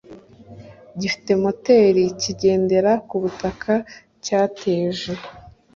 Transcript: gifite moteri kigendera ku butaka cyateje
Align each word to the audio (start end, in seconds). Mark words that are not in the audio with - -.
gifite 0.99 1.31
moteri 1.43 2.03
kigendera 2.21 2.91
ku 3.07 3.15
butaka 3.23 3.73
cyateje 4.25 5.11